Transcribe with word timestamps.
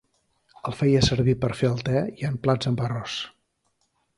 El 0.69 0.77
feia 0.77 1.03
servir 1.07 1.35
per 1.43 1.51
a 1.55 1.57
fer 1.59 1.69
el 1.73 1.85
te 1.91 1.99
i 2.01 2.27
en 2.31 2.33
els 2.33 2.43
plats 2.47 2.73
amb 2.73 2.85
arròs. 2.87 3.21